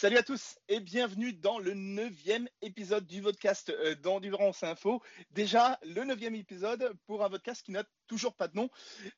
[0.00, 5.02] Salut à tous et bienvenue dans le neuvième épisode du podcast euh, d'Endurance Info.
[5.32, 8.70] Déjà le neuvième épisode pour un podcast qui n'a toujours pas de nom,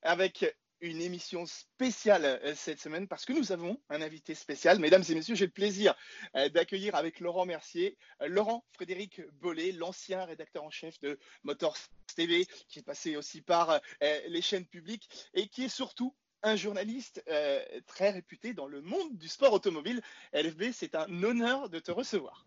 [0.02, 0.44] avec
[0.80, 4.80] une émission spéciale euh, cette semaine parce que nous avons un invité spécial.
[4.80, 5.94] Mesdames et messieurs, j'ai le plaisir
[6.34, 7.96] euh, d'accueillir avec Laurent Mercier,
[8.26, 11.78] Laurent Frédéric Bollet, l'ancien rédacteur en chef de Motors
[12.16, 17.22] TV, qui est passé aussi par les chaînes publiques et qui est surtout un journaliste
[17.30, 20.00] euh, très réputé dans le monde du sport automobile.
[20.32, 22.46] LFB, c'est un honneur de te recevoir.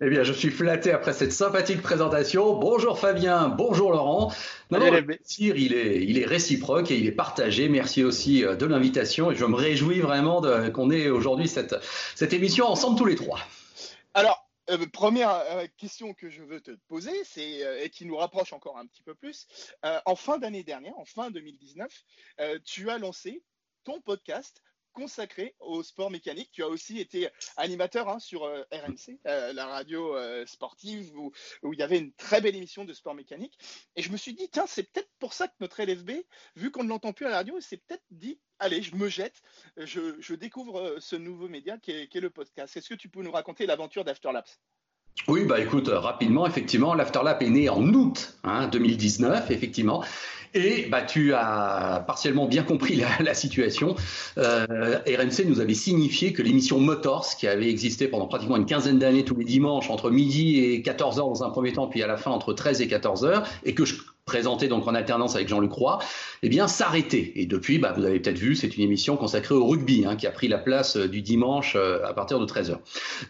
[0.00, 2.56] Eh bien, je suis flatté après cette sympathique présentation.
[2.56, 4.32] Bonjour Fabien, bonjour Laurent.
[4.70, 4.78] Non,
[5.38, 7.68] il est, il est réciproque et il est partagé.
[7.68, 11.74] Merci aussi euh, de l'invitation et je me réjouis vraiment qu'on ait aujourd'hui cette,
[12.14, 13.40] cette émission ensemble tous les trois.
[14.70, 18.76] Euh, première euh, question que je veux te poser, euh, et qui nous rapproche encore
[18.78, 19.46] un petit peu plus.
[19.82, 22.04] en fin d'année dernière, en fin 2019,
[22.64, 23.42] tu as lancé
[23.84, 24.62] ton podcast
[24.98, 26.50] consacré au sport mécanique.
[26.52, 31.32] Tu as aussi été animateur hein, sur RMC, la radio sportive, où,
[31.72, 33.56] il y avait une très belle émission de sport mécanique.
[33.94, 36.10] Et je me suis dit, tiens, c'est peut-être pour ça que notre LFB,
[36.56, 39.40] vu qu'on ne l'entend plus à la radio, s'est peut-être dit, allez, je me jette,
[39.76, 42.76] je, découvre euh, ce nouveau média qui est, le podcast.
[42.76, 44.60] Est-ce que tu peux nous raconter l'aventure d'Afterlapse?
[45.26, 48.38] Oui, bah écoute, euh, rapidement, effectivement, l'Afterlap est né en août
[48.72, 50.04] 2019, hein, effectivement.
[50.54, 53.94] Et bah, tu as partiellement bien compris la, situation.
[54.38, 58.98] Euh, RMC nous avait signifié que l'émission Motors, qui avait existé pendant pratiquement une quinzaine
[58.98, 62.16] d'années tous les dimanches, entre midi et 14h dans un premier temps, puis à la
[62.16, 63.96] fin entre 13 et 14h, et que je
[64.28, 65.98] présenté donc en alternance avec Jean-Luc Roy,
[66.42, 67.32] eh bien s'arrêter.
[67.36, 70.26] Et depuis, bah, vous avez peut-être vu, c'est une émission consacrée au rugby hein, qui
[70.26, 72.76] a pris la place euh, du dimanche euh, à partir de 13h.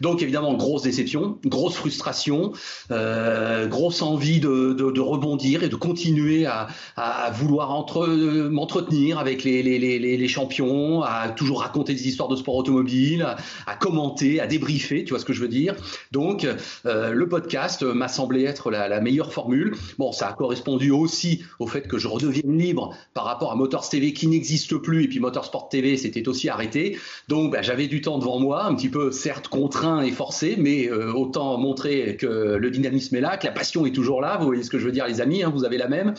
[0.01, 2.51] Donc évidemment, grosse déception, grosse frustration,
[2.91, 6.67] euh, grosse envie de, rebondir et de continuer à,
[7.33, 13.25] vouloir entre, m'entretenir avec les, champions, à toujours raconter des histoires de sport automobile,
[13.65, 15.73] à, commenter, à débriefer, tu vois ce que je veux dire.
[16.11, 16.45] Donc
[16.83, 19.75] le podcast m'a semblé être la meilleure formule.
[19.97, 23.89] Bon, ça a correspondu aussi au fait que je redevienne libre par rapport à Motors
[23.89, 26.97] TV qui n'existe plus et puis Motorsport TV s'était aussi arrêté.
[27.27, 30.89] Donc bah, j'avais du temps devant moi, un petit peu certes contraint et forcé, mais
[30.89, 34.37] euh, autant montrer que le dynamisme est là, que la passion est toujours là.
[34.37, 36.13] Vous voyez ce que je veux dire, les amis, hein, vous avez la même.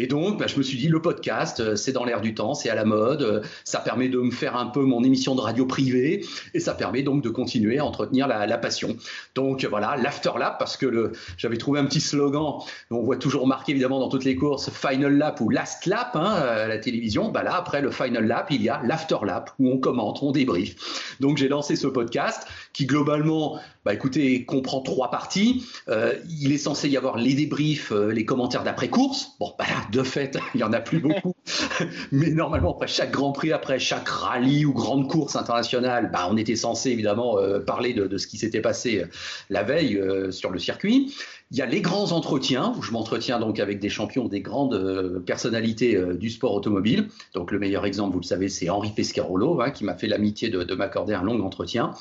[0.00, 2.54] Et donc, bah, je me suis dit, le podcast, euh, c'est dans l'air du temps,
[2.54, 5.42] c'est à la mode, euh, ça permet de me faire un peu mon émission de
[5.42, 6.24] radio privée,
[6.54, 8.96] et ça permet donc de continuer à entretenir la, passion.
[9.34, 13.72] Donc voilà, l'after lap, parce que j'avais trouvé un petit slogan, on voit toujours marqué
[13.72, 17.30] évidemment dans toutes les courses, final lap ou last lap hein, à la télévision.
[17.30, 20.32] Bah là, après le final lap, il y a l'after lap, où on commente, on
[20.32, 21.16] débrief.
[21.20, 25.64] Donc j'ai lancé ce podcast qui globalement, bah écoutez, comprend trois parties.
[25.88, 29.32] Euh, il est censé y avoir les débriefs, les commentaires d'après course.
[29.40, 31.34] Bon, bah de fait, il n'y en a plus beaucoup.
[32.12, 36.36] Mais normalement, après chaque Grand Prix, après chaque rallye ou grande course internationale, bah, on
[36.36, 39.06] était censé évidemment euh, parler de, ce qui s'était passé euh,
[39.48, 41.14] la veille euh, sur le circuit.
[41.50, 45.20] Il y a les grands entretiens, où je m'entretiens donc avec des champions, des grandes
[45.26, 47.08] personnalités du sport automobile.
[47.34, 50.48] Donc le meilleur exemple, vous le savez, c'est Henri Pescarolo, hein, qui m'a fait l'amitié
[50.48, 51.92] de m'accorder un long entretien.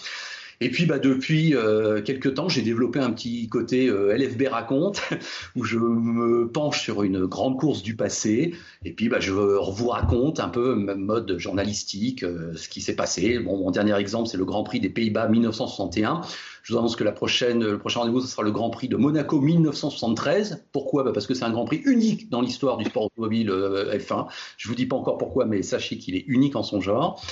[0.61, 5.01] Et puis bah, depuis euh, quelques temps, j'ai développé un petit côté euh, LFB raconte,
[5.55, 8.53] où je me penche sur une grande course du passé,
[8.83, 12.95] et puis bah, je vous raconte un peu, même mode journalistique, euh, ce qui s'est
[12.95, 13.39] passé.
[13.39, 16.21] Bon, mon dernier exemple, c'est le Grand Prix des Pays-Bas 1961.
[16.63, 18.97] Je vous annonce que la prochaine, le prochain rendez-vous, ce sera le Grand Prix de
[18.97, 20.65] Monaco 1973.
[20.71, 21.03] Pourquoi?
[21.03, 24.27] Bah Parce que c'est un Grand Prix unique dans l'histoire du sport automobile euh, F1.
[24.57, 27.23] Je vous dis pas encore pourquoi, mais sachez qu'il est unique en son genre.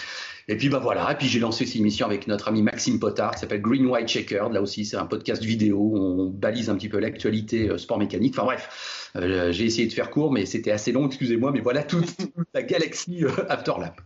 [0.50, 3.32] Et puis bah voilà, et puis j'ai lancé cette émission avec notre ami Maxime Potard
[3.32, 4.54] qui s'appelle Green White Checkered.
[4.54, 7.98] Là aussi, c'est un podcast vidéo où on balise un petit peu l'actualité euh, sport
[7.98, 8.34] mécanique.
[8.34, 11.84] Enfin bref, euh, j'ai essayé de faire court, mais c'était assez long, excusez-moi, mais voilà
[11.84, 12.16] toute,
[12.54, 14.00] la galaxie euh, Afterlap.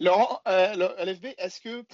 [0.00, 1.84] Laurent, LFB, est-ce que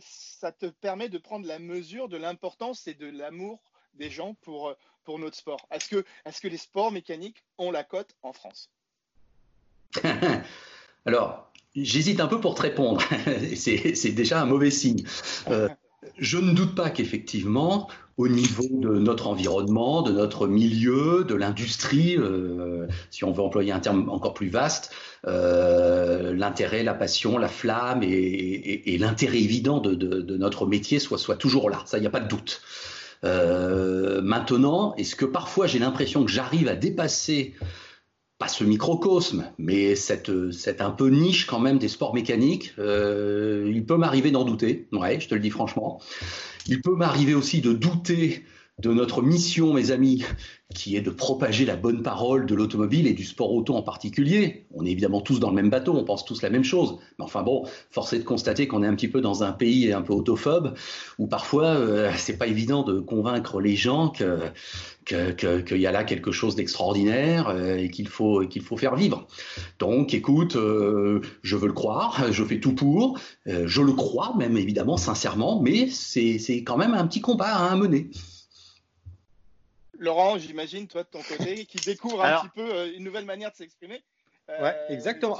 [0.00, 3.60] ça te permet de prendre la mesure de l'importance et de l'amour
[3.94, 5.66] des gens pour, pour notre sport?
[5.70, 8.70] Est-ce que, est que les sports mécaniques ont la cote en France?
[11.06, 13.00] Alors, J'hésite un peu pour te répondre.
[13.54, 15.04] c'est déjà un mauvais signe.
[15.48, 15.68] Euh,
[16.18, 22.16] je ne doute pas qu'effectivement, au niveau de notre environnement, de notre milieu, de l'industrie,
[22.16, 24.92] euh, si on veut employer un terme encore plus vaste,
[25.28, 31.82] euh, l'intérêt, la passion, la flamme et, l'intérêt évident de, notre métier soit, toujours là.
[31.86, 32.62] Ça, il n'y a pas de doute.
[33.22, 37.54] maintenant, est-ce que parfois j'ai l'impression que j'arrive à dépasser
[38.40, 43.70] pas ce microcosme, mais cette, cette un peu niche quand même des sports mécaniques, euh,
[43.72, 46.00] il peut m'arriver d'en douter, ouais, je te le dis franchement.
[46.66, 48.42] Il peut m'arriver aussi de douter
[48.80, 50.24] de notre mission, mes amis,
[50.74, 54.66] qui est de propager la bonne parole de l'automobile et du sport auto en particulier.
[54.72, 56.98] On est évidemment tous dans le même bateau, on pense tous la même chose.
[57.18, 59.92] Mais enfin bon, force est de constater qu'on est un petit peu dans un pays
[59.92, 60.74] un peu autophobe,
[61.18, 64.38] où parfois euh, c'est pas évident de convaincre les gens que
[65.04, 69.26] qu'il y a là quelque chose d'extraordinaire euh, et qu'il faut qu'il faut faire vivre.
[69.78, 74.34] Donc, écoute, euh, je veux le croire, je fais tout pour, euh, je le crois
[74.36, 78.10] même évidemment sincèrement, mais c'est quand même un petit combat à mener.
[80.00, 83.56] Laurent, j'imagine, toi de ton côté, qui découvre un petit peu une nouvelle manière de
[83.56, 84.02] s'exprimer.
[84.48, 85.38] ouais, exactement.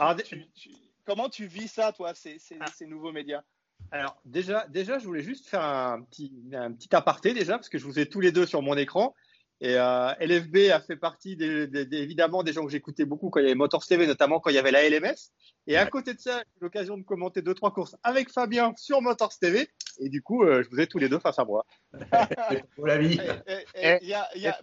[1.05, 2.67] comment tu vis ça, toi, ces, ces, ah.
[2.73, 3.43] ces nouveaux médias?
[3.91, 7.79] Alors déjà, déjà, je voulais juste faire un petit, un petit aparté déjà parce que
[7.79, 9.15] je vous ai tous les deux sur mon écran.
[9.63, 13.43] Et euh, LFB a fait partie des, évidemment des gens que j'écoutais beaucoup quand il
[13.43, 15.33] y avait Motors TV, notamment quand il y avait la LMS.
[15.67, 18.73] Et à côté de ça, j'ai eu l'occasion de commenter deux trois courses avec Fabien
[18.77, 19.69] sur Motors TV.
[19.99, 21.67] Et du coup, euh, je vous ai tous les deux face à moi.
[22.75, 23.21] Pour la vie.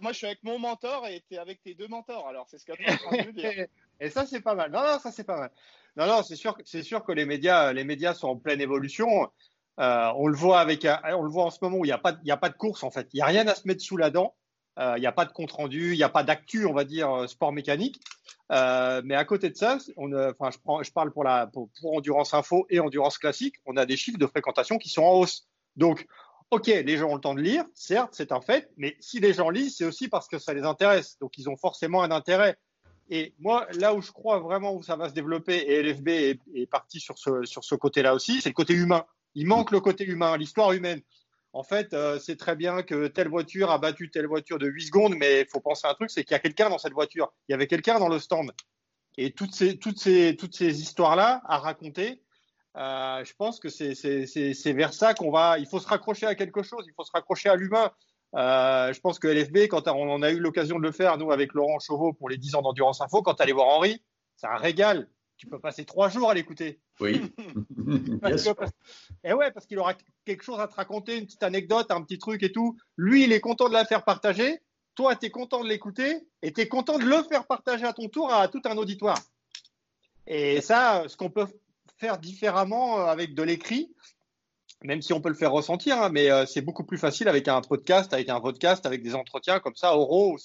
[0.00, 2.26] moi, je suis avec mon mentor et tu es avec tes deux mentors.
[2.26, 3.66] Alors, c'est ce que tu dire.
[4.00, 4.70] Et ça, c'est pas mal.
[4.70, 5.50] Non, non, ça, c'est pas mal.
[5.96, 9.28] Non, non, c'est sûr, c'est sûr que les médias, les médias sont en pleine évolution.
[9.80, 11.98] Euh, on le voit avec, on le voit en ce moment où il n'y a
[11.98, 13.08] pas, il y a pas de course en fait.
[13.12, 14.34] Il n'y a rien à se mettre sous la dent.
[14.78, 16.84] Euh, il n'y a pas de compte rendu, il n'y a pas d'actu, on va
[16.84, 18.00] dire, euh, sport mécanique.
[18.52, 22.32] Euh, mais à côté de ça, on, enfin, je, je parle pour, la, pour, Endurance
[22.32, 25.48] Info et Endurance Classique, on a des chiffres de fréquentation qui sont en hausse.
[25.76, 26.06] Donc,
[26.50, 29.34] ok, les gens ont le temps de lire, certes, c'est un fait, mais si les
[29.34, 31.18] gens lisent, c'est aussi parce que ça les intéresse.
[31.18, 32.56] Donc, ils ont forcément un intérêt.
[33.10, 36.40] Et moi, là où je crois vraiment où ça va se développer, et LFB est,
[36.54, 39.04] est parti sur ce, sur ce côté-là aussi, c'est le côté humain.
[39.34, 41.02] Il manque le côté humain, l'histoire humaine
[41.52, 44.86] en fait, euh, c'est très bien que telle voiture a battu telle voiture de 8
[44.86, 46.92] secondes, mais il faut penser à un truc, c'est qu'il y a quelqu'un dans cette
[46.92, 47.32] voiture.
[47.48, 48.52] Il y avait quelqu'un dans le stand.
[49.16, 52.22] Et toutes ces, histoires-là à raconter,
[52.76, 55.58] euh, je pense que c'est vers ça qu'on va.
[55.58, 57.90] Il faut se raccrocher à quelque chose, il faut se raccrocher à l'humain.
[58.36, 61.32] Euh, je pense que LFB, quand on en a eu l'occasion de le faire, nous,
[61.32, 64.04] avec Laurent Chauveau pour les 10 ans d'Endurance Info, quand tu allais voir Henri,
[64.36, 66.80] c'est un régal tu peux passer trois jours à l'écouter.
[67.00, 67.32] Oui.
[69.24, 69.94] et ouais, parce qu'il aura
[70.24, 72.76] quelque chose à te raconter, une petite anecdote, un petit truc et tout.
[72.96, 74.60] Lui, il est content de la faire partager.
[74.96, 77.92] Toi, tu es content de l'écouter et tu es content de le faire partager à
[77.92, 79.18] ton tour à tout un auditoire.
[80.26, 81.46] Et ça, ce qu'on peut
[81.98, 83.94] faire différemment avec de l'écrit,
[84.82, 87.46] même si on peut le faire ressentir, hein, mais euh, c'est beaucoup plus facile avec
[87.46, 90.36] un podcast, avec un podcast, avec des entretiens comme ça, oraux,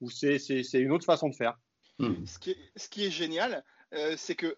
[0.00, 0.34] où c'est
[0.74, 1.56] une autre façon de faire.
[1.98, 2.26] Hmm.
[2.26, 3.64] Ce, qui ce qui est génial,
[3.96, 4.56] euh, c'est que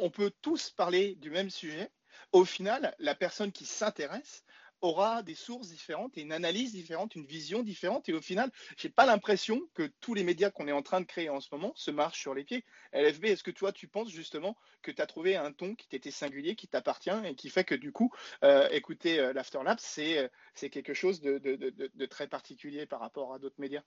[0.00, 1.90] on peut tous parler du même sujet.
[2.32, 4.44] Au final, la personne qui s'intéresse
[4.80, 8.08] aura des sources différentes et une analyse différente, une vision différente.
[8.08, 11.06] Et au final, j'ai pas l'impression que tous les médias qu'on est en train de
[11.06, 12.64] créer en ce moment se marchent sur les pieds.
[12.92, 16.10] LFB, est-ce que toi, tu penses justement que tu as trouvé un ton qui t'était
[16.10, 18.12] singulier, qui t'appartient et qui fait que du coup,
[18.42, 20.30] euh, écouter euh, l'Afterlap, c'est
[20.70, 23.82] quelque chose de très particulier par rapport à d'autres médias?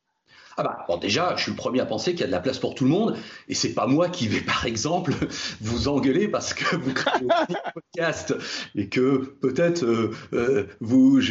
[0.60, 2.40] Ah bah, bon, déjà, je suis le premier à penser qu'il y a de la
[2.40, 3.16] place pour tout le monde,
[3.48, 5.14] et c'est pas moi qui vais, par exemple,
[5.62, 8.36] vous engueuler parce que vous créez un podcast
[8.76, 11.22] et que peut-être euh, euh, vous,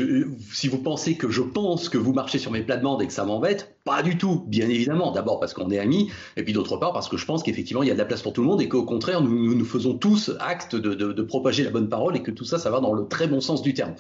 [0.52, 3.24] si vous pensez que je pense que vous marchez sur mes plates-bandes et que ça
[3.24, 5.12] m'embête, pas du tout, bien évidemment.
[5.12, 7.88] D'abord parce qu'on est amis, et puis d'autre part parce que je pense qu'effectivement il
[7.88, 9.94] y a de la place pour tout le monde et qu'au contraire nous, nous faisons
[9.96, 12.92] tous acte de, de, propager la bonne parole et que tout ça, ça va dans
[12.92, 13.94] le très bon sens du terme.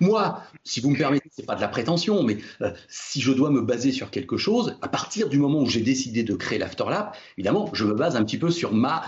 [0.00, 3.50] Moi, si vous me permettez, c'est pas de la prétention, mais euh, si je dois
[3.50, 7.16] me baser sur quelque chose, à partir du moment où j'ai décidé de créer l'Afterlap,
[7.36, 9.02] évidemment, je me base un petit peu sur ma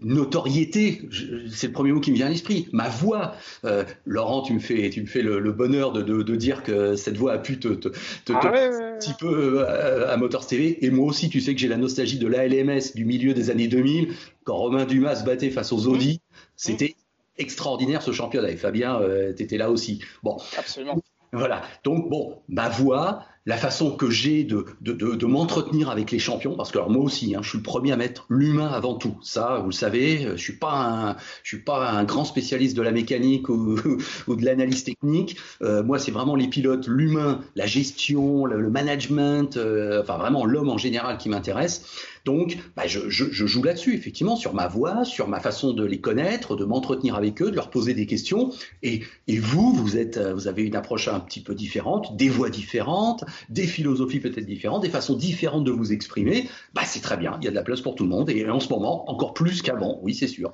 [0.00, 1.08] notoriété,
[1.50, 3.34] c'est le premier mot qui me vient à l'esprit, ma voix.
[3.64, 6.94] Euh, Laurent, tu me fais, tu me fais le, bonheur de, de, de, dire que
[6.94, 10.84] cette voix a pu te, te, te, ah un petit peu euh, à Motors TV.
[10.84, 13.68] Et moi aussi, tu sais que j'ai la nostalgie de l'ALMS du milieu des années
[13.68, 16.20] 2000, quand Romain Dumas se battait face aux Audi.
[16.56, 16.94] C'était
[17.36, 18.50] extraordinaire ce championnat.
[18.50, 20.00] Et Fabien, euh, tu étais là aussi.
[20.22, 20.36] Bon.
[20.56, 21.00] Absolument.
[21.32, 21.62] Voilà.
[21.84, 26.54] Donc, bon, ma voix, la façon que j'ai de, de, de, m'entretenir avec les champions,
[26.54, 29.16] parce que alors moi aussi, hein, je suis le premier à mettre l'humain avant tout.
[29.22, 32.82] Ça, vous le savez, je suis pas un, je suis pas un grand spécialiste de
[32.82, 33.78] la mécanique ou,
[34.28, 35.38] ou de l'analyse technique.
[35.62, 40.68] Euh, moi, c'est vraiment les pilotes, l'humain, la gestion, le, management, euh, enfin vraiment l'homme
[40.68, 41.86] en général qui m'intéresse.
[42.28, 46.56] Donc, bah, je, joue là-dessus, effectivement, sur ma voix, sur ma façon de les connaître,
[46.56, 48.52] de m'entretenir avec eux, de leur poser des questions.
[48.82, 49.00] Et,
[49.38, 53.66] vous, vous êtes, vous avez une approche un petit peu différente, des voix différentes, des
[53.66, 57.48] philosophies peut-être différentes, des façons différentes de vous exprimer, bah c'est très bien, il y
[57.48, 59.98] a de la place pour tout le monde, et en ce moment, encore plus qu'avant,
[60.02, 60.52] oui, c'est sûr.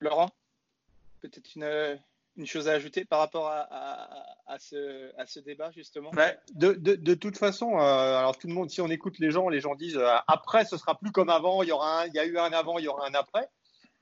[0.00, 0.30] Laurent,
[1.20, 1.98] peut-être une,
[2.36, 6.10] une, chose à ajouter par rapport à, ce, débat, justement
[6.54, 9.74] de, toute façon, euh, alors tout le monde, si on écoute les gens, les gens
[9.74, 12.38] disent euh, après, ce sera plus comme avant, il y, aura il y a eu
[12.38, 13.48] un avant, il y aura un après.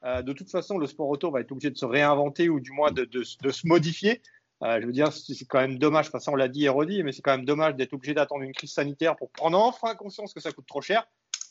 [0.04, 2.72] Euh, de toute façon, le sport auto va être obligé de se réinventer ou du
[2.72, 4.22] moins de, de se modifier.
[4.62, 7.12] je veux dire, c'est quand même dommage, enfin, ça on l'a dit et redit, mais
[7.12, 10.40] c'est quand même dommage d'être obligé d'attendre une crise sanitaire pour prendre enfin conscience que
[10.40, 11.06] ça coûte trop cher.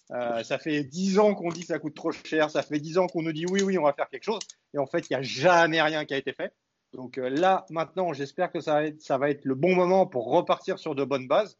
[0.10, 3.08] ça fait dix ans qu'on dit que ça coûte trop cher, ça fait dix ans
[3.08, 4.42] qu'on nous dit oui, oui, on va faire quelque chose,
[4.74, 6.52] et en fait, il n'y a jamais rien qui a été fait.
[6.94, 11.04] Donc là, maintenant, j'espère que ça va être le bon moment pour repartir sur de
[11.04, 11.58] bonnes bases.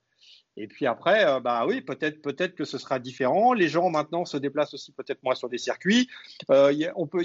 [0.58, 3.54] Et puis après, euh, bah oui, peut-être peut-être que ce sera différent.
[3.54, 6.10] Les gens maintenant se déplacent aussi peut-être moins sur des circuits.
[6.50, 7.24] Euh, on peut,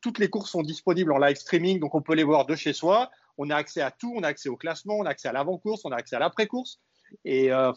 [0.00, 2.72] toutes les courses sont disponibles en live streaming, donc on peut les voir de chez
[2.72, 3.10] soi.
[3.36, 5.84] On a accès à tout, on a accès au classement, on a accès à l'avant-course,
[5.84, 6.78] on a accès à l'après-course.
[7.24, 7.72] Et euh,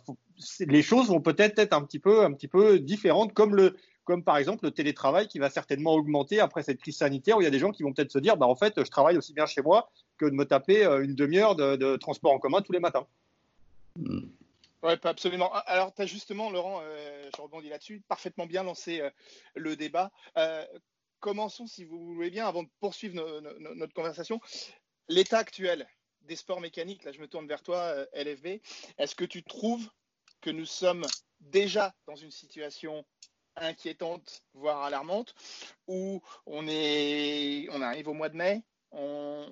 [0.60, 4.24] les choses vont peut-être être un petit peu un petit peu différentes, comme le comme
[4.24, 7.48] par exemple le télétravail qui va certainement augmenter après cette crise sanitaire où il y
[7.48, 9.46] a des gens qui vont peut-être se dire bah en fait je travaille aussi bien
[9.46, 12.80] chez moi que de me taper une demi-heure de, de transport en commun tous les
[12.80, 13.06] matins.
[13.96, 14.30] Hmm.
[14.84, 15.54] Oui, absolument.
[15.54, 19.12] Alors, tu as justement, Laurent, euh, je rebondis là-dessus, parfaitement bien lancé euh,
[19.56, 20.12] le débat.
[20.38, 20.66] Euh,
[21.20, 23.42] commençons, si vous voulez bien, avant de poursuivre
[23.76, 24.42] notre conversation.
[25.08, 25.88] L'état actuel
[26.24, 28.62] des sports mécaniques, là je me tourne vers toi, LFB,
[28.98, 29.88] est-ce que tu trouves
[30.40, 31.06] que nous sommes
[31.40, 33.06] déjà dans une situation
[33.56, 35.36] inquiétante, voire alarmante,
[35.88, 39.46] où on, est, on arrive au mois de mai, on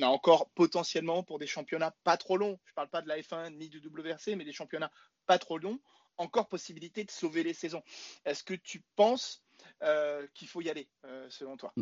[0.00, 3.18] a encore potentiellement pour des championnats pas trop longs, je ne parle pas de la
[3.18, 4.90] F1 ni du WRC, mais des championnats
[5.26, 5.78] pas trop longs,
[6.18, 7.82] encore possibilité de sauver les saisons.
[8.24, 9.42] Est-ce que tu penses
[9.82, 11.72] euh, qu'il faut y aller, euh, selon toi?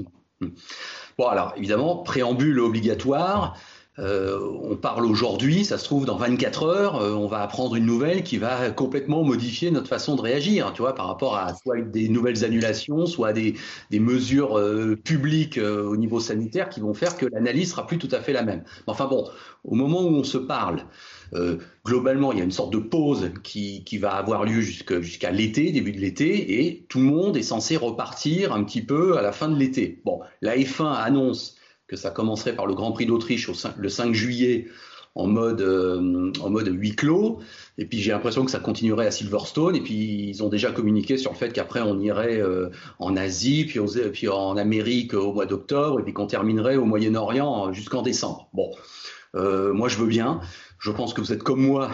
[1.18, 3.58] Bon, alors évidemment, préambule obligatoire.
[4.00, 7.86] Euh, on parle aujourd'hui, ça se trouve dans 24 heures, euh, on va apprendre une
[7.86, 11.80] nouvelle qui va complètement modifier notre façon de réagir, tu vois, par rapport à soit
[11.80, 13.54] des nouvelles annulations, soit des,
[13.92, 18.08] des mesures euh, publiques au niveau sanitaire qui vont faire que l'analyse sera plus tout
[18.10, 18.64] à fait la même.
[18.88, 19.28] Enfin bon,
[19.62, 20.84] au moment où on se parle,
[21.84, 25.72] globalement, il y a une sorte de pause qui, qui va avoir lieu jusqu'à l'été,
[25.72, 29.32] début de l'été, et tout le monde est censé repartir un petit peu à la
[29.32, 30.00] fin de l'été.
[30.04, 31.56] Bon, la F1 annonce
[31.86, 34.68] que ça commencerait par le Grand Prix d'Autriche le 5 juillet
[35.14, 37.40] en mode, euh, en mode huis clos.
[37.78, 39.76] Et puis j'ai l'impression que ça continuerait à Silverstone.
[39.76, 43.64] Et puis ils ont déjà communiqué sur le fait qu'après on irait euh, en Asie,
[43.64, 48.48] puis, en Amérique au mois d'octobre, et puis qu'on terminerait au Moyen-Orient jusqu'en décembre.
[48.52, 48.70] Bon,
[49.34, 50.40] euh, moi je veux bien.
[50.78, 51.90] Je pense que vous êtes comme moi.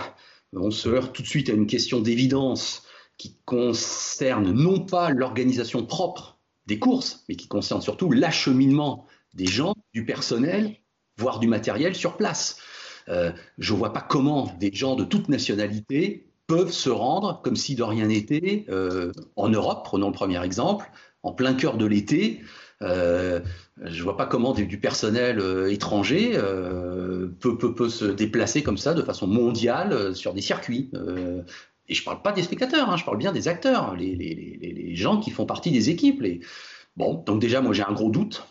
[0.53, 2.83] On se heurte tout de suite à une question d'évidence
[3.19, 9.75] qui concerne non pas l'organisation propre des courses, mais qui concerne surtout l'acheminement des gens,
[9.93, 10.77] du personnel,
[11.17, 12.59] voire du matériel sur place.
[13.09, 17.57] Euh, je ne vois pas comment des gens de toute nationalité peuvent se rendre, comme
[17.57, 20.91] si de rien n'était, euh, en Europe, prenons le premier exemple,
[21.23, 22.41] en plein cœur de l'été.
[22.83, 23.41] Euh,
[23.83, 26.33] je ne vois pas comment du, personnel étranger
[27.41, 30.91] peut, se déplacer comme ça de façon mondiale sur des circuits.
[31.89, 34.95] et je ne parle pas des spectateurs, hein, je parle bien des acteurs, les, les,
[34.97, 36.23] gens qui font partie des équipes.
[36.97, 38.45] Bon, donc déjà, moi j'ai un gros doute.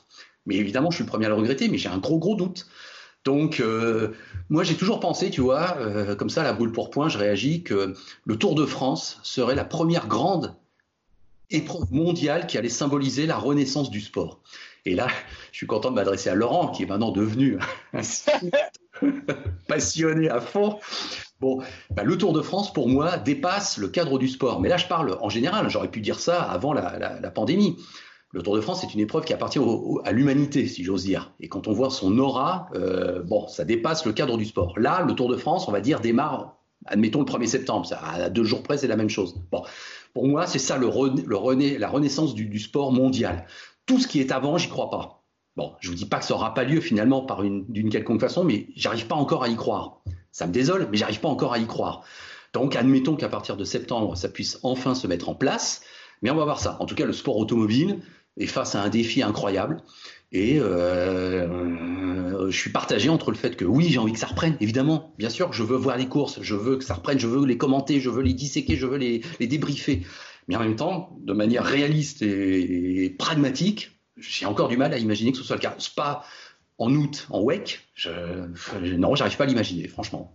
[0.46, 2.67] Mais évidemment, je suis le premier à le regretter, mais j'ai un gros, gros doute.
[3.25, 4.13] Donc, euh,
[4.50, 7.63] moi, j'ai toujours pensé, tu vois, euh, comme ça, la boule pour point, je réagis
[7.63, 7.93] que
[8.25, 10.55] le Tour de France serait la première grande
[11.50, 14.41] épreuve mondiale qui allait symboliser la renaissance du sport.
[14.86, 15.08] Et là,
[15.51, 17.58] je suis content de m'adresser à Laurent, qui est maintenant devenu
[19.67, 20.79] passionné à fond.
[21.41, 24.62] Bon, bah, le Tour de France, pour moi, dépasse le cadre du sport.
[24.62, 27.77] Mais là, je parle en général, j'aurais pu dire ça avant la pandémie
[28.31, 29.59] le Tour de France, c'est une épreuve qui appartient
[30.05, 31.33] à l'humanité, si j'ose dire.
[31.39, 34.77] Et quand on voit son aura, euh, bon, ça dépasse le cadre du sport.
[34.77, 37.89] Là, le Tour de France, on va dire, démarre, admettons, le 1er septembre.
[37.91, 39.41] À deux jours près, c'est la même chose.
[39.51, 39.63] Bon,
[40.13, 43.48] pour moi, c'est ça le, le la renaissance du, sport mondial.
[43.88, 45.24] Tout ce qui est avant, j'y crois pas.
[45.57, 48.67] Bon, je vous dis pas que ça aura pas lieu finalement d'une quelconque façon, mais
[48.75, 50.01] j'arrive pas encore à y croire.
[50.31, 52.03] Ça me désole, mais j'arrive pas encore à y croire.
[52.53, 55.81] Donc, admettons qu'à partir de septembre, ça puisse enfin se mettre en place.
[56.21, 56.77] Mais on va voir ça.
[56.79, 58.01] En tout cas, le sport automobile,
[58.39, 59.84] et face à un défi incroyable.
[60.31, 64.55] Et euh, je suis partagé entre le fait que oui, j'ai envie que ça reprenne,
[64.60, 67.46] évidemment, bien sûr, je veux voir les courses, je veux que ça reprenne, je veux
[67.46, 70.05] les commenter, je veux les disséquer, je veux les, les débriefer.
[70.48, 75.31] Mais en même temps, de manière réaliste et, pragmatique, j'ai encore du mal à imaginer
[75.31, 75.75] que ce soit le cas.
[75.77, 76.24] Spa
[76.77, 78.10] en août, en WEC, je,
[78.84, 80.34] je, non, j'arrive pas à l'imaginer, franchement.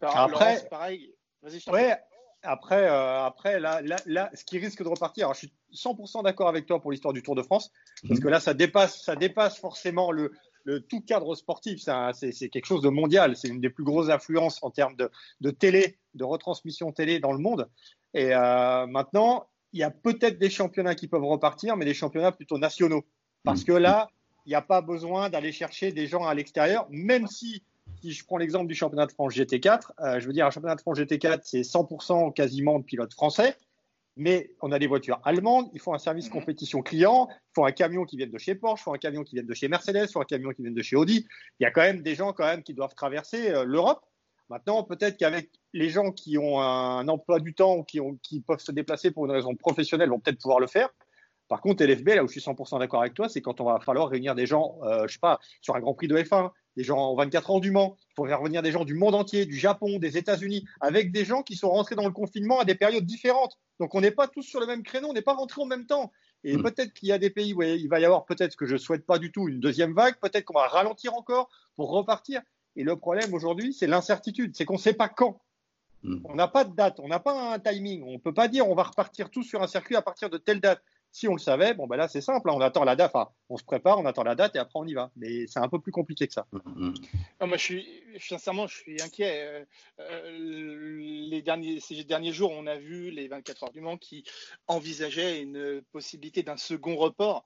[0.00, 1.12] Après, pareil.
[1.68, 1.96] Ouais,
[2.42, 6.48] après, euh, après là, là, ce qui risque de repartir, alors je suis 100% d'accord
[6.48, 7.70] avec toi pour l'histoire du Tour de France,
[8.02, 8.24] parce mhm.
[8.24, 10.32] que là, ça dépasse, ça dépasse forcément le,
[10.64, 11.80] le tout cadre sportif.
[12.12, 13.36] C'est quelque chose de mondial.
[13.36, 17.32] C'est une des plus grosses influences en termes de, de, télé, de retransmission télé dans
[17.32, 17.68] le monde.
[18.14, 22.32] Et euh, maintenant, il y a peut-être des championnats qui peuvent repartir, mais des championnats
[22.32, 23.04] plutôt nationaux.
[23.44, 23.66] Parce mhm.
[23.66, 24.10] que là,
[24.46, 27.62] il n'y a pas besoin d'aller chercher des gens à l'extérieur, même si
[28.00, 30.76] si je prends l'exemple du championnat de France GT4, euh, je veux dire, un championnat
[30.76, 33.56] de France GT4, c'est 100% quasiment de pilotes français.
[34.16, 36.32] mais on a des voitures allemandes, il faut un service mhm.
[36.32, 39.22] compétition client, il faut un camion qui vienne de chez Porsche, il faut un camion
[39.22, 41.26] qui vienne de chez Mercedes, il faut un camion qui vienne de chez Audi.
[41.58, 44.04] Il y a quand même des gens quand même qui doivent traverser euh, l'Europe.
[44.48, 48.60] Maintenant, peut-être qu'avec les gens qui ont un emploi du temps ou qui, qui peuvent
[48.60, 50.88] se déplacer pour une raison professionnelle vont peut-être pouvoir le faire.
[51.50, 53.80] Par contre, LFB, là où je suis 100% d'accord avec toi, c'est quand on va
[53.80, 56.84] falloir réunir des gens, euh, je sais pas, sur un Grand Prix de F1, des
[56.84, 59.46] gens en 24 heures du Mans, il faut faire venir des gens du monde entier,
[59.46, 62.74] du Japon, des États-Unis, avec des gens qui sont rentrés dans le confinement à des
[62.74, 63.58] périodes différentes.
[63.78, 65.86] Donc on n'est pas tous sur le même créneau, on n'est pas rentrés en même
[65.86, 66.12] temps.
[66.44, 66.62] Et hmm.
[66.62, 68.76] peut-être qu'il y a des pays où il va y avoir peut-être ce que je
[68.76, 72.40] souhaite pas du tout, une deuxième vague, peut-être qu'on va ralentir encore pour repartir.
[72.76, 75.40] Et le problème aujourd'hui, c'est l'incertitude, c'est qu'on ne sait pas quand.
[76.02, 76.20] Hmm.
[76.24, 78.02] On n'a pas de date, on n'a pas un timing.
[78.04, 80.38] On ne peut pas dire on va repartir tous sur un circuit à partir de
[80.38, 80.82] telle date.
[81.12, 82.54] Si on le savait, bon ben là c'est simple, hein.
[82.56, 84.86] on attend la date, enfin, on se prépare, on attend la date et après on
[84.86, 85.10] y va.
[85.16, 86.46] Mais c'est un peu plus compliqué que ça.
[86.52, 89.44] moi je suis sincèrement je suis inquiet.
[89.44, 89.64] Euh,
[90.00, 90.98] euh,
[91.28, 94.24] les derniers ces derniers jours, on a vu les 24 heures du Mans qui
[94.68, 97.44] envisageaient une possibilité d'un second report.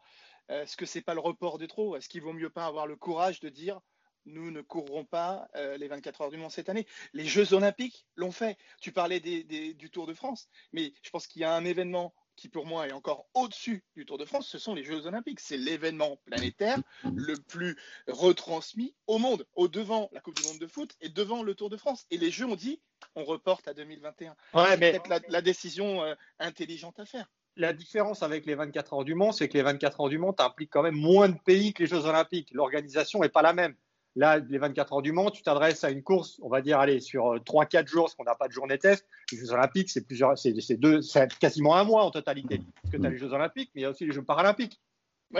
[0.51, 1.97] Est-ce que c'est pas le report de trop?
[1.97, 3.81] Est-ce qu'il vaut mieux pas avoir le courage de dire
[4.27, 6.87] nous ne courrons pas euh, les 24 heures du Mans cette année?
[7.13, 8.57] Les Jeux Olympiques l'ont fait.
[8.81, 12.49] Tu parlais du Tour de France, mais je pense qu'il y a un événement qui
[12.49, 15.41] pour moi est encore au-dessus du Tour de France, ce sont les Jeux Olympiques.
[15.41, 16.79] C'est l'événement planétaire
[17.15, 17.77] le plus
[18.09, 21.71] retransmis au monde, au devant la Coupe du Monde de foot et devant le Tour
[21.71, 22.07] de France.
[22.11, 22.81] Et les Jeux ont dit,
[23.15, 24.35] on reporte à 2021.
[24.55, 27.31] c'est peut-être la, décision euh, intelligente à faire.
[27.57, 30.35] La différence avec les 24 heures du Mans, c'est que les 24 heures du Mans
[30.39, 32.51] impliquent quand même moins de pays que les Jeux Olympiques.
[32.53, 33.77] L'organisation n'est pas la même.
[34.17, 37.01] Là, les 24 heures du Mans, tu t'adresses à une course, on va dire, allez,
[37.01, 39.07] sur 3-4 euh, jours, parce qu'on n'a pas de journée test.
[39.33, 42.61] Les Jeux Olympiques, c'est plusieurs, c'est, deux, c'est quasiment un mois en totalité.
[42.83, 44.81] Parce que tu as les Jeux Olympiques, mais il y a aussi les Jeux Paralympiques.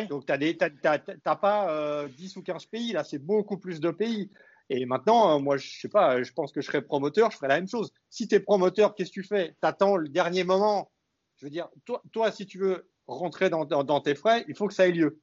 [0.09, 4.29] Donc, tu n'as pas 10 euh, ou 15 pays, là, c'est beaucoup plus de pays.
[4.71, 7.49] Et maintenant, euh, moi, je sais pas, je pense que je serais promoteur, je ferais
[7.49, 7.93] la même chose.
[8.11, 9.51] Si tu es promoteur, qu'est-ce que tu fais?
[9.51, 10.91] Tu attends le dernier moment.
[11.37, 14.67] Je veux dire, toi, toi si tu veux rentrer dans, dans tes frais, il faut
[14.67, 15.21] que ça ait lieu.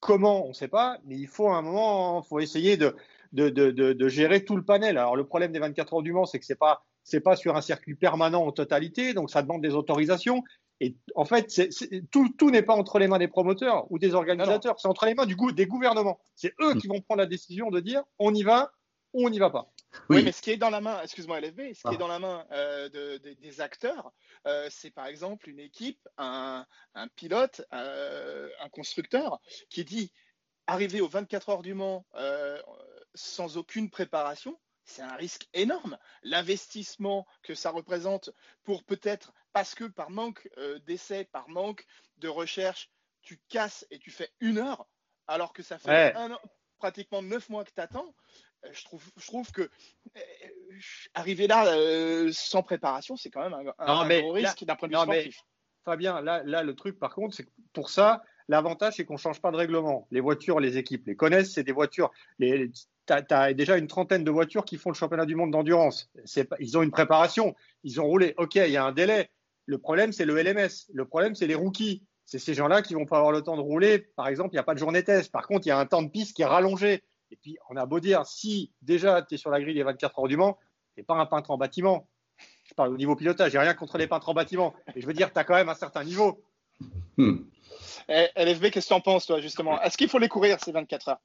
[0.00, 2.94] Comment, on ne sait pas, mais il faut un moment, faut essayer de,
[3.32, 4.98] de, de, de, gérer tout le panel.
[4.98, 7.56] Alors le problème des 24 heures du Mans, c'est que c'est pas c'est pas sur
[7.56, 10.42] un circuit permanent en totalité, donc ça demande des autorisations.
[10.80, 11.70] Et en fait,
[12.10, 15.14] tout, tout n'est pas entre les mains des promoteurs ou des organisateurs, c'est entre les
[15.14, 16.18] mains du des gouvernements.
[16.34, 18.72] C'est eux qui vont prendre la décision de dire on y va
[19.16, 19.66] ou on n'y va pas.
[20.10, 20.22] Oui.
[20.22, 21.96] mais ce qui est dans la main, excuse-moi LFB, ce qui est ah.
[21.96, 24.12] dans la main euh, des acteurs,
[24.46, 26.66] euh, c'est par exemple une équipe, un,
[27.16, 30.12] pilote, euh, un constructeur qui dit
[30.66, 32.04] arriver aux 24 heures du Mans
[33.14, 35.96] sans aucune préparation, c'est un risque énorme.
[36.22, 38.30] L'investissement que ça représente
[38.64, 40.46] pour peut-être, parce que par manque
[40.84, 41.86] d'essais, par manque
[42.18, 42.90] de recherche,
[43.22, 44.86] tu casses et tu fais une heure,
[45.26, 46.12] alors que ça fait
[46.76, 48.14] pratiquement neuf mois que tu attends.
[48.64, 50.20] Euh, je trouve, je trouve que euh,
[51.14, 55.02] arriver là euh, sans préparation, c'est quand même un, gros risque d'un point de vue
[55.02, 55.40] sportif.
[55.84, 59.18] Fabien, là, là, le truc, par contre, c'est que pour ça, l'avantage, c'est qu'on ne
[59.18, 60.08] change pas de règlement.
[60.10, 62.10] Les voitures, les équipes les connaissent, c'est des voitures.
[62.40, 62.74] tu
[63.08, 66.10] as, déjà une trentaine de voitures qui font le championnat du monde d'endurance.
[66.58, 68.34] Ils ont une préparation, ils ont roulé.
[68.36, 69.30] OK, il y a un délai.
[69.66, 70.90] Le problème, c'est le LMS.
[70.92, 72.02] Le problème, c'est les rookies.
[72.24, 74.00] C'est ces gens-là qui vont pas avoir le temps de rouler.
[74.16, 75.30] Par exemple, il n'y a pas de journée test.
[75.30, 77.04] Par contre, il y a un temps de piste qui est rallongé.
[77.30, 80.18] Et puis, on a beau dire, si déjà tu es sur la grille des 24
[80.18, 80.58] heures du Mans,
[80.94, 82.06] tu n'es pas un peintre en bâtiment.
[82.64, 84.74] Je parle au niveau pilotage, j'ai rien contre les peintres en bâtiment.
[84.94, 86.42] Et je veux dire, tu as quand même un certain niveau.
[87.16, 87.36] Hmm.
[88.08, 89.80] Eh, LFB, qu'est-ce que tu en penses, toi, justement?
[89.82, 91.20] Est-ce qu'il faut les courir, ces 24 heures?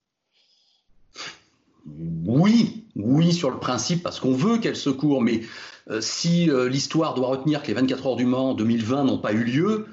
[2.25, 5.41] Oui, oui, sur le principe, parce qu'on veut qu'elles se courent, mais
[5.89, 9.33] euh, si euh, l'histoire doit retenir que les 24 heures du Mans 2020 n'ont pas
[9.33, 9.87] eu lieu,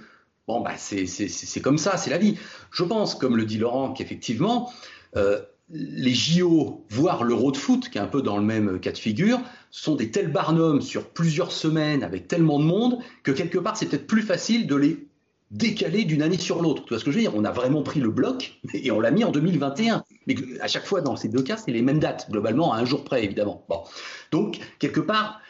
[0.47, 2.39] bon, bah, c'est comme ça, c'est la vie.
[2.71, 4.71] Je pense, comme le dit Laurent, qu'effectivement,
[5.17, 8.93] euh, les JO, voire l'Euro de foot, qui est un peu dans le même cas
[8.93, 13.59] de figure, sont des tels barnums sur plusieurs semaines avec tellement de monde que quelque
[13.59, 15.07] part c'est peut-être plus facile de les
[15.51, 16.85] décaler d'une année sur l'autre.
[16.85, 17.35] Tu vois ce que je veux dire?
[17.35, 20.05] On a vraiment pris le bloc et on l'a mis en 2021.
[20.27, 22.85] Mais à chaque fois dans ces deux cas, c'est les mêmes dates, globalement à un
[22.85, 23.65] jour près évidemment.
[23.69, 23.83] Bon.
[24.31, 25.41] Donc quelque part,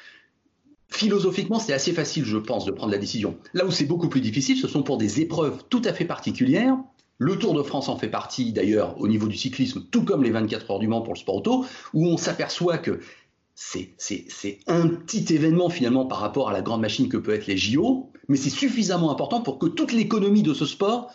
[0.91, 3.37] philosophiquement, c'est assez facile, je pense, de prendre la décision.
[3.55, 6.77] Là où c'est beaucoup plus difficile, ce sont pour des épreuves tout à fait particulières
[7.19, 10.31] le Tour de France en fait partie d'ailleurs au niveau du cyclisme, tout comme les
[10.31, 13.01] 24 heures du Mans pour le sport auto, où on s'aperçoit que
[13.55, 17.57] c'est un petit événement finalement par rapport à la grande machine que peut être les
[17.57, 21.13] JO, mais c'est suffisamment important pour que toute l'économie de ce sport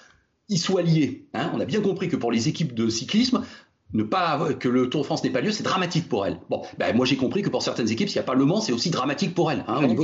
[0.50, 1.26] y soit liée.
[1.34, 1.52] Hein.
[1.54, 3.46] on a bien compris que pour les équipes de cyclisme,
[3.94, 6.40] ne pas que le Tour de France n'ait pas lieu, c'est dramatique pour elle.
[6.50, 8.62] Bon, ben moi j'ai compris que pour certaines équipes, s'il n'y a pas Le Mans,
[8.62, 9.64] c'est aussi dramatique pour elle.
[9.68, 10.04] Hein, au niveau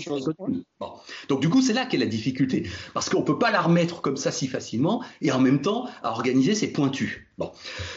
[0.80, 0.94] bon.
[1.28, 4.18] Donc du coup, c'est là qu'est la difficulté, parce qu'on peut pas la remettre comme
[4.18, 7.22] ça si facilement, et en même temps à organiser ses pointus.
[7.38, 7.52] Bon,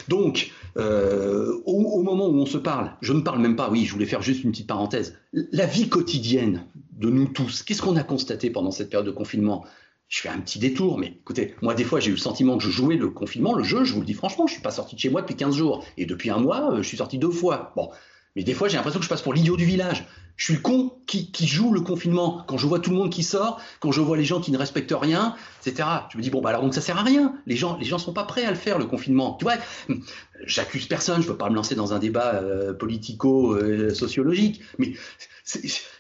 [0.09, 3.71] donc euh, au, au, moment où on se parle, je ne parle même pas.
[3.71, 5.19] Oui, je voulais faire juste une petite parenthèse.
[5.33, 9.65] La vie quotidienne de nous tous, qu'est-ce qu'on a constaté pendant cette période de confinement?
[10.13, 12.63] Je fais un petit détour, mais écoutez, moi des fois j'ai eu le sentiment que
[12.63, 14.95] je jouais le confinement, le jeu, je vous le dis franchement, je suis pas sorti
[14.95, 17.31] de chez moi depuis 15 jours, et depuis un mois, euh, je suis sorti deux
[17.31, 17.73] fois.
[17.77, 17.89] Bon,
[18.37, 20.05] mais des fois j'ai l'impression que je passe pour l'idiot du village.
[20.37, 22.43] Je suis le con qui, joue le confinement.
[22.47, 24.59] Quand je vois tout le monde qui sort, quand je vois les gens qui ne
[24.59, 25.89] respectent rien, etc.
[26.11, 27.35] Je me dis bon bah alors donc ça sert à rien.
[27.47, 29.37] Les gens, les gens sont pas prêts à le faire le confinement.
[29.39, 29.55] Tu vois,
[30.47, 31.23] j'accuse personne.
[31.23, 34.93] Je veux pas me lancer dans un débat euh, politico-sociologique, euh, mais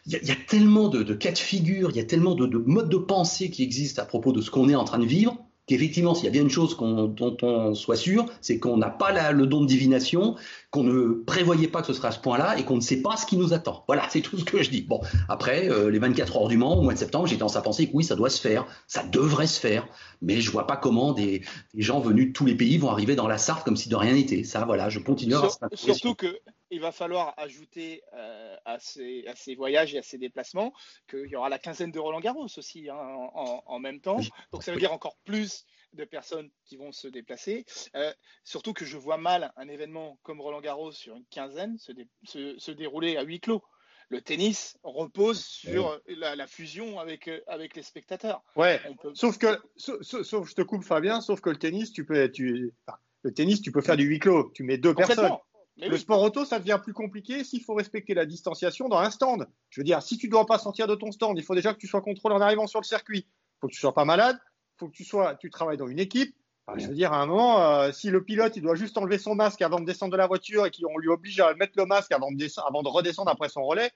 [0.06, 2.96] il y, a tellement de, cas de figure, il y a tellement de modes de
[2.96, 6.24] pensée qui existent à propos de ce qu'on est en train de vivre qu'effectivement, s'il
[6.24, 9.46] y a bien une chose dont on soit sûr, c'est qu'on n'a pas la, le
[9.46, 10.36] don de divination,
[10.70, 13.16] qu'on ne prévoyait pas que ce serait à ce point-là et qu'on ne sait pas
[13.16, 13.84] ce qui nous attend.
[13.86, 14.82] Voilà, c'est tout ce que je dis.
[14.82, 17.62] Bon, après, euh, les 24 heures du Mans, au mois de septembre, j'ai tendance à
[17.62, 19.86] penser que oui, ça doit se faire, ça devrait se faire,
[20.20, 21.42] mais je vois pas comment des,
[21.74, 23.96] des gens venus de tous les pays vont arriver dans la Sarthe comme si de
[23.96, 24.44] rien n'était.
[24.44, 26.38] Ça, voilà, je continue à Surtout que
[26.72, 30.72] il va falloir ajouter euh, à, ces, à, ces, voyages et à ces déplacements
[31.08, 34.20] qu'il y aura la quinzaine de Roland Garros aussi hein, en, en, même temps.
[34.52, 37.66] Donc ça veut dire encore plus de personnes qui vont se déplacer.
[37.94, 41.92] Euh, surtout que je vois mal un événement comme Roland Garros sur une quinzaine se,
[41.92, 43.62] dé, se, se dérouler à huis clos
[44.08, 46.16] le tennis repose sur oui.
[46.18, 48.42] la, la, fusion avec, avec les spectateurs.
[48.56, 48.78] Ouais.
[49.00, 49.12] Peut...
[49.14, 52.74] Sauf que, sauf, sauf, je te coupe Fabien, sauf que le tennis, tu peux, tu,
[52.86, 54.50] enfin, le tennis, tu peux faire du huis clos.
[54.54, 55.32] Tu mets deux personnes.
[55.78, 56.00] Mais le oui.
[56.00, 59.48] sport auto, ça devient plus compliqué s'il faut respecter la distanciation dans un stand.
[59.70, 61.72] Je veux dire, si tu ne dois pas sortir de ton stand, il faut déjà
[61.72, 63.26] que tu sois contrôlé en arrivant sur le circuit.
[63.26, 64.38] Il faut que tu sois pas malade.
[64.42, 66.34] Il faut que tu sois, tu travailles dans une équipe.
[66.66, 69.18] Enfin, je veux dire, à un moment, euh, si le pilote, il doit juste enlever
[69.18, 71.86] son masque avant de descendre de la voiture et qu'on lui oblige à mettre le
[71.86, 73.90] masque avant de, avant de redescendre après son relais,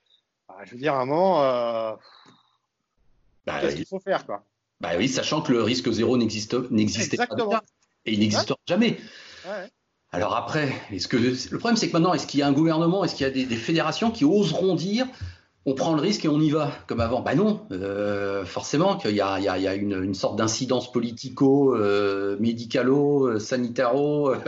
[0.48, 1.94] bah, je veux dire, à un moment, euh...
[3.44, 4.44] bah, qu'est-ce qu'il faut faire, quoi?
[4.80, 7.26] Bah oui, sachant que le risque zéro n'existe, n'existait pas.
[8.04, 8.64] Et il n'existera ouais.
[8.66, 8.98] jamais.
[9.46, 9.70] Ouais.
[10.16, 13.05] Alors après, est-ce que le problème c'est que maintenant, est-ce qu'il y a un gouvernement,
[13.05, 15.07] est-ce qu'il y a des, des, fédérations qui oseront dire
[15.66, 17.20] on prend le risque et on y va comme avant?
[17.20, 22.38] Bah non, euh, forcément qu'il y a, y y une, une, sorte d'incidence politico, euh,
[22.40, 24.38] médicalo, euh, sanitaro euh,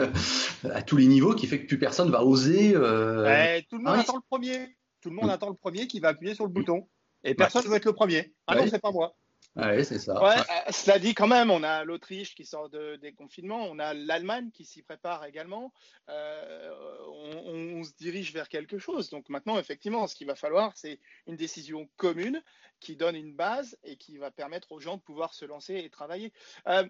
[0.72, 2.74] à tous les niveaux qui fait que plus personne va oser.
[2.74, 4.74] Ouais, tout le monde hein, attend le premier.
[5.02, 6.88] Tout le monde attend le premier qui va appuyer sur le bouton.
[7.24, 7.72] Et personne ne ouais.
[7.72, 8.32] veut être le premier.
[8.46, 8.64] Ah ouais.
[8.64, 9.14] non, c'est pas moi.
[9.58, 10.22] Ouais, c'est ça.
[10.22, 13.80] Ouais, euh, cela dit, quand même, on a l'Autriche qui sort de, des confinements, on
[13.80, 15.72] a l'Allemagne qui s'y prépare également.
[16.08, 16.70] Euh,
[17.08, 19.10] on, on, se dirige vers quelque chose.
[19.10, 22.40] Donc maintenant, effectivement, ce qu'il va falloir, c'est une décision commune
[22.78, 25.90] qui donne une base et qui va permettre aux gens de pouvoir se lancer et
[25.90, 26.32] travailler.
[26.68, 26.86] Euh,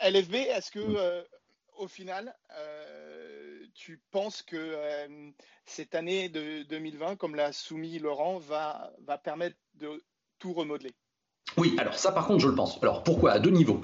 [0.00, 1.22] LFB, est-ce que euh,
[1.76, 2.34] au final,
[3.74, 4.76] tu penses que
[5.66, 10.02] cette année de 2020, comme l'a soumis Laurent, va, va permettre de
[10.38, 10.94] tout remodeler?
[11.56, 12.78] Oui, alors ça par contre je le pense.
[12.82, 13.32] Alors pourquoi?
[13.32, 13.80] À deux niveaux.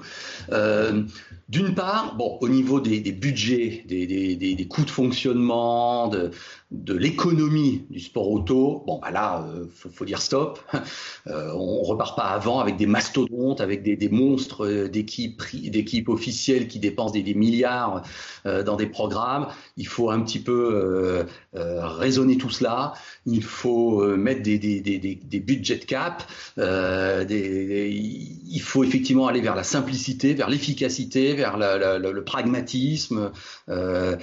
[0.51, 1.03] Euh,
[1.49, 6.31] D'une part, bon, au niveau des, budgets, des, des, des, coûts de fonctionnement, de,
[6.73, 10.59] de l'économie du sport auto, bon bah là, euh, faut, dire stop.
[11.25, 16.67] Euh, on repart pas avant avec des mastodontes, avec des, des monstres euh, d'équipes officielles
[16.67, 18.03] qui dépensent des, milliards
[18.45, 19.47] euh, dans des programmes.
[19.77, 22.93] Il faut un petit peu euh, raisonner tout cela.
[23.25, 26.23] Il faut mettre des, des, des, de cap.
[26.57, 33.31] Il faut effectivement aller vers la simplicité, vers l'efficacité, vers le, pragmatisme.
[33.69, 34.17] il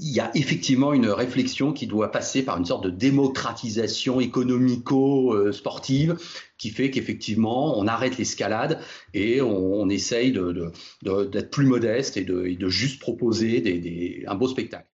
[0.00, 6.16] y a effectivement une réflexion qui doit passer par une sorte de démocratisation économico-sportive
[6.58, 8.80] qui fait qu'effectivement, on arrête l'escalade
[9.14, 14.91] et on, essaye d'être plus modeste et de, juste proposer un beau spectacle.